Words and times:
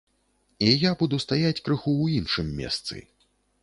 І 0.69 0.71
я 0.85 0.91
буду 1.03 1.21
стаяць 1.25 1.61
крыху 1.65 1.95
ў 2.03 2.05
іншым 2.19 2.47
месцы. 2.61 2.95